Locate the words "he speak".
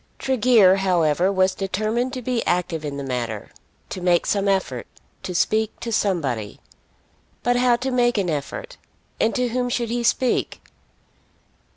9.91-10.63